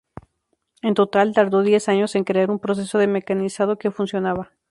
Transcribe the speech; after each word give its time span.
En 0.81 0.95
total, 0.95 1.31
tardó 1.35 1.61
diez 1.61 1.87
años 1.87 2.15
en 2.15 2.23
crear 2.23 2.49
un 2.49 2.57
proceso 2.57 2.97
de 2.97 3.05
mecanizado 3.05 3.77
que 3.77 3.91
funcionaba. 3.91 4.51